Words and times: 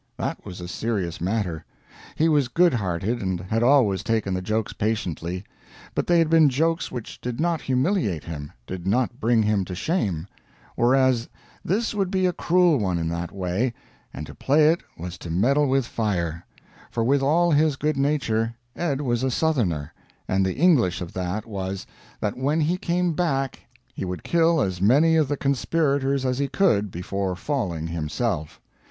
That 0.17 0.43
was 0.43 0.59
a 0.59 0.67
serious 0.67 1.21
matter. 1.21 1.63
He 2.15 2.27
was 2.27 2.47
good 2.47 2.73
hearted, 2.73 3.21
and 3.21 3.39
had 3.39 3.61
always 3.61 4.01
taken 4.01 4.33
the 4.33 4.41
jokes 4.41 4.73
patiently; 4.73 5.43
but 5.93 6.07
they 6.07 6.17
had 6.17 6.27
been 6.27 6.49
jokes 6.49 6.91
which 6.91 7.21
did 7.21 7.39
not 7.39 7.61
humiliate 7.61 8.23
him, 8.23 8.51
did 8.65 8.87
not 8.87 9.19
bring 9.19 9.43
him 9.43 9.63
to 9.65 9.75
shame; 9.75 10.25
whereas, 10.75 11.29
this 11.63 11.93
would 11.93 12.09
be 12.09 12.25
a 12.25 12.33
cruel 12.33 12.79
one 12.79 12.97
in 12.97 13.09
that 13.09 13.31
way, 13.31 13.75
and 14.11 14.25
to 14.25 14.33
play 14.33 14.69
it 14.69 14.81
was 14.97 15.19
to 15.19 15.29
meddle 15.29 15.67
with 15.67 15.85
fire; 15.85 16.47
for 16.89 17.03
with 17.03 17.21
all 17.21 17.51
his 17.51 17.75
good 17.75 17.95
nature, 17.95 18.55
Ed 18.75 19.01
was 19.01 19.21
a 19.21 19.29
Southerner 19.29 19.93
and 20.27 20.43
the 20.43 20.55
English 20.57 21.01
of 21.01 21.13
that 21.13 21.45
was, 21.45 21.85
that 22.19 22.35
when 22.35 22.59
he 22.61 22.75
came 22.75 23.13
back 23.13 23.59
he 23.93 24.03
would 24.03 24.23
kill 24.23 24.61
as 24.61 24.81
many 24.81 25.15
of 25.15 25.27
the 25.27 25.37
conspirators 25.37 26.25
as 26.25 26.39
he 26.39 26.47
could 26.47 26.89
before 26.89 27.35
falling 27.35 27.85
himself. 27.85 28.59